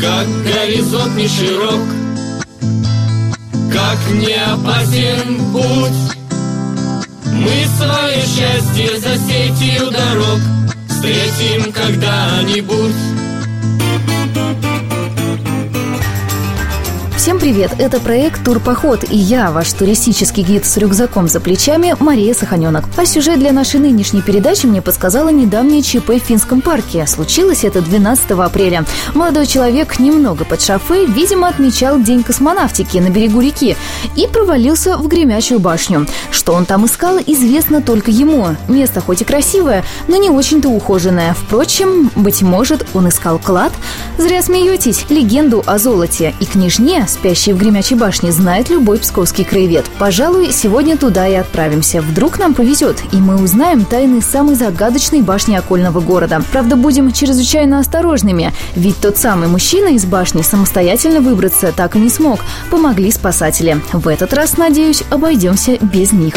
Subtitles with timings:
[0.00, 1.82] Как горизонт не широк
[3.70, 6.16] Как не опасен путь.
[7.26, 10.40] Мы свое счастье за сетью дорог
[10.88, 12.94] Встретим когда-нибудь
[17.20, 17.72] Всем привет!
[17.78, 22.86] Это проект «Турпоход» и я, ваш туристический гид с рюкзаком за плечами Мария Саханенок.
[22.96, 27.06] А сюжет для нашей нынешней передачи мне подсказала недавнее ЧП в Финском парке.
[27.06, 28.86] Случилось это 12 апреля.
[29.12, 33.76] Молодой человек немного под шофе, видимо, отмечал День космонавтики на берегу реки
[34.16, 36.06] и провалился в гремячую башню.
[36.30, 38.56] Что он там искал, известно только ему.
[38.66, 41.34] Место хоть и красивое, но не очень-то ухоженное.
[41.34, 43.74] Впрочем, быть может, он искал клад?
[44.16, 45.04] Зря смеетесь.
[45.10, 49.84] Легенду о золоте и княжне спящий в Гремячей башне, знает любой псковский краевед.
[49.98, 52.00] Пожалуй, сегодня туда и отправимся.
[52.00, 56.42] Вдруг нам повезет, и мы узнаем тайны самой загадочной башни окольного города.
[56.52, 62.08] Правда, будем чрезвычайно осторожными, ведь тот самый мужчина из башни самостоятельно выбраться так и не
[62.08, 62.40] смог.
[62.70, 63.80] Помогли спасатели.
[63.92, 66.34] В этот раз, надеюсь, обойдемся без них.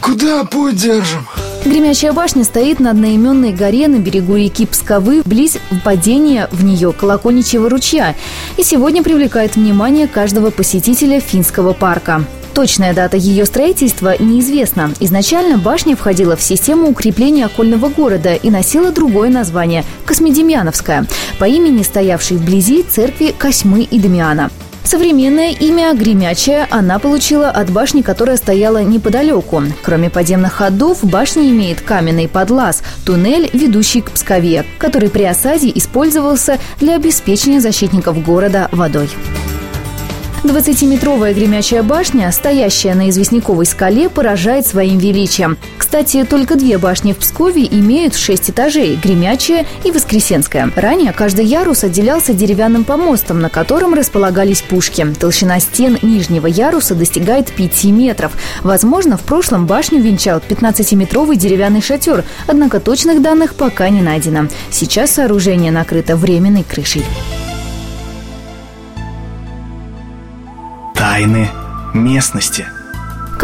[0.00, 1.26] Куда путь держим?
[1.64, 7.70] Гремячая башня стоит на одноименной горе на берегу реки Псковы, близ впадения в нее Колокольничьего
[7.70, 8.14] ручья,
[8.58, 12.22] и сегодня привлекает внимание каждого посетителя финского парка.
[12.52, 14.92] Точная дата ее строительства неизвестна.
[15.00, 21.06] Изначально башня входила в систему укрепления окольного города и носила другое название– Космедемьяновская,
[21.38, 24.50] по имени стоявшей вблизи церкви Косьмы и Демиана.
[24.84, 29.62] Современное имя Гремячая она получила от башни, которая стояла неподалеку.
[29.82, 36.58] Кроме подземных ходов, башня имеет каменный подлаз, туннель, ведущий к Пскове, который при осаде использовался
[36.80, 39.08] для обеспечения защитников города водой.
[40.44, 45.56] 20-метровая гремячая башня, стоящая на известняковой скале, поражает своим величием.
[45.78, 50.70] Кстати, только две башни в Пскове имеют шесть этажей– Гремячая и Воскресенская.
[50.76, 55.06] Ранее каждый ярус отделялся деревянным помостом, на котором располагались пушки.
[55.18, 58.32] Толщина стен нижнего яруса достигает 5 метров.
[58.62, 64.48] Возможно, в прошлом башню венчал 15-метровый деревянный шатер, однако точных данных пока не найдено.
[64.70, 67.04] Сейчас сооружение накрыто временной крышей.
[71.14, 71.48] Тайны
[71.94, 72.66] местности–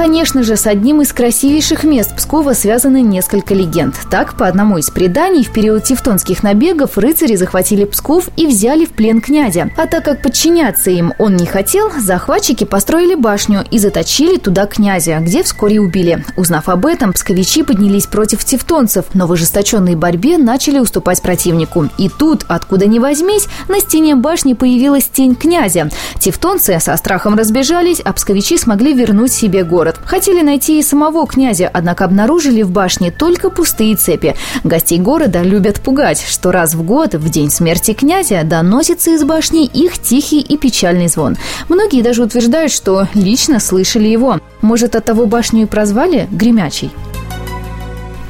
[0.01, 3.95] Конечно же, с одним из красивейших мест Пскова связаны несколько легенд.
[4.11, 8.93] Так, по одному из преданий, в период тевтонских набегов рыцари захватили Псков и взяли в
[8.93, 9.71] плен князя.
[9.77, 15.19] А так как подчиняться им он не хотел, захватчики построили башню и заточили туда князя,
[15.21, 16.25] где вскоре убили.
[16.35, 21.91] Узнав об этом, псковичи поднялись против тевтонцев, но в ожесточенной борьбе начали уступать противнику.
[21.99, 25.91] И тут, откуда ни возьмись, на стене башни появилась тень князя.
[26.19, 30.01] Тевтонцы со страхом разбежались, а псковичи смогли вернуть себе город город.
[30.05, 34.35] Хотели найти и самого князя, однако обнаружили в башне только пустые цепи.
[34.65, 39.67] Гостей города любят пугать, что раз в год, в день смерти князя, доносится из башни
[39.67, 41.37] их тихий и печальный звон.
[41.69, 44.41] Многие даже утверждают, что лично слышали его.
[44.63, 46.91] Может, от того башню и прозвали «Гремячий»?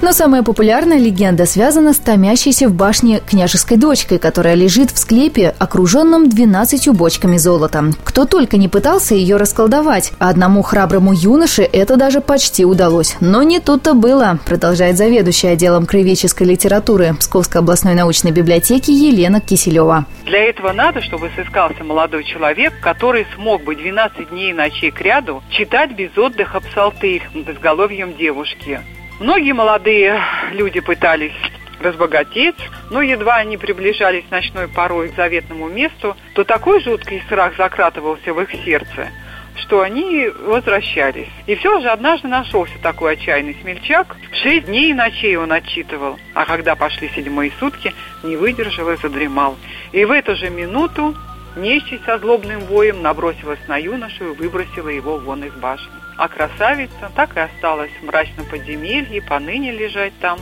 [0.03, 5.55] Но самая популярная легенда связана с томящейся в башне княжеской дочкой, которая лежит в склепе,
[5.59, 7.85] окруженном 12 бочками золота.
[8.03, 13.17] Кто только не пытался ее расколдовать, а одному храброму юноше это даже почти удалось.
[13.21, 20.07] Но не тут-то было, продолжает заведующая отделом краеведческой литературы Псковской областной научной библиотеки Елена Киселева.
[20.25, 25.01] Для этого надо, чтобы сыскался молодой человек, который смог бы 12 дней и ночей к
[25.03, 28.81] ряду читать без отдыха псалтырь над изголовьем девушки.
[29.21, 30.19] Многие молодые
[30.53, 31.37] люди пытались
[31.79, 32.57] разбогатеть,
[32.91, 38.41] но едва они приближались ночной порой к заветному месту, то такой жуткий страх закратывался в
[38.41, 39.09] их сердце,
[39.57, 41.29] что они возвращались.
[41.47, 44.17] И все же однажды нашелся такой отчаянный смельчак.
[44.43, 47.93] Шесть дней и ночей он отчитывал, а когда пошли седьмые сутки,
[48.23, 49.55] не выдержал и задремал.
[49.93, 51.15] И в эту же минуту
[51.57, 57.11] нечисть со злобным воем набросилась на юношу и выбросила его вон из башни а красавица
[57.17, 60.39] так и осталась в мрачном подземелье, поныне лежать там.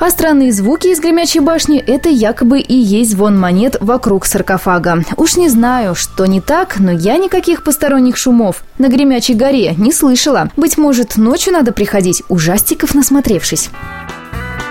[0.00, 5.04] А странные звуки из гремячей башни– это якобы и есть звон монет вокруг саркофага.
[5.16, 9.92] Уж не знаю, что не так, но я никаких посторонних шумов на гремячей горе не
[9.92, 10.50] слышала.
[10.56, 13.70] Быть может, ночью надо приходить, ужастиков насмотревшись.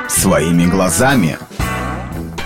[0.09, 1.37] Своими глазами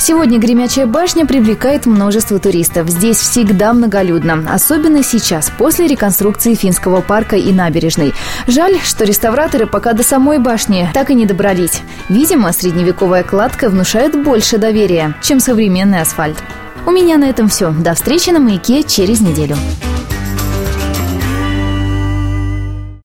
[0.08, 2.88] Сегодня Гремячая башня привлекает множество туристов.
[2.90, 8.14] Здесь всегда многолюдно, особенно сейчас, после реконструкции финского парка и набережной.
[8.46, 11.82] Жаль, что реставраторы пока до самой башни так и не добрались.
[12.08, 16.38] Видимо, средневековая кладка внушает больше доверия, чем современный асфальт.
[16.86, 17.72] У меня на этом все.
[17.72, 19.58] До встречи на «Маяке» через неделю.